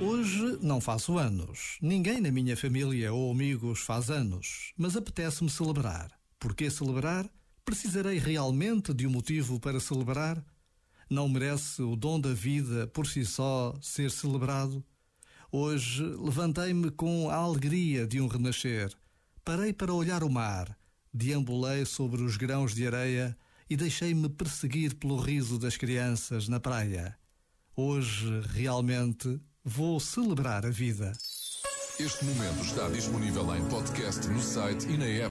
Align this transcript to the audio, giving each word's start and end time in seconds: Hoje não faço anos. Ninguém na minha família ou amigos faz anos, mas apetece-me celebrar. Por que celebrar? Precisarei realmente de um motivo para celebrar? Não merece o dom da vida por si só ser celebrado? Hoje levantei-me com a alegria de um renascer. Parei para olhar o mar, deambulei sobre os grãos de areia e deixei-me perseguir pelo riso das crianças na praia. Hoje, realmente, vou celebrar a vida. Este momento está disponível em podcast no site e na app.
Hoje 0.00 0.58
não 0.60 0.80
faço 0.80 1.18
anos. 1.18 1.78
Ninguém 1.80 2.20
na 2.20 2.30
minha 2.30 2.56
família 2.56 3.12
ou 3.12 3.30
amigos 3.30 3.80
faz 3.80 4.10
anos, 4.10 4.72
mas 4.76 4.96
apetece-me 4.96 5.48
celebrar. 5.48 6.10
Por 6.38 6.54
que 6.54 6.68
celebrar? 6.68 7.30
Precisarei 7.64 8.18
realmente 8.18 8.92
de 8.92 9.06
um 9.06 9.10
motivo 9.10 9.60
para 9.60 9.78
celebrar? 9.78 10.44
Não 11.08 11.28
merece 11.28 11.80
o 11.80 11.94
dom 11.94 12.20
da 12.20 12.32
vida 12.32 12.88
por 12.88 13.06
si 13.06 13.24
só 13.24 13.74
ser 13.80 14.10
celebrado? 14.10 14.84
Hoje 15.50 16.02
levantei-me 16.02 16.90
com 16.90 17.30
a 17.30 17.36
alegria 17.36 18.06
de 18.06 18.20
um 18.20 18.26
renascer. 18.26 18.92
Parei 19.44 19.72
para 19.72 19.94
olhar 19.94 20.24
o 20.24 20.30
mar, 20.30 20.76
deambulei 21.12 21.84
sobre 21.84 22.22
os 22.22 22.36
grãos 22.36 22.74
de 22.74 22.86
areia 22.86 23.36
e 23.70 23.76
deixei-me 23.76 24.28
perseguir 24.28 24.94
pelo 24.96 25.16
riso 25.16 25.58
das 25.58 25.76
crianças 25.76 26.48
na 26.48 26.58
praia. 26.58 27.16
Hoje, 27.76 28.40
realmente, 28.52 29.40
vou 29.64 29.98
celebrar 29.98 30.66
a 30.66 30.70
vida. 30.70 31.12
Este 31.98 32.24
momento 32.26 32.62
está 32.62 32.86
disponível 32.90 33.56
em 33.56 33.64
podcast 33.70 34.28
no 34.28 34.38
site 34.38 34.86
e 34.88 34.98
na 34.98 35.06
app. 35.06 35.22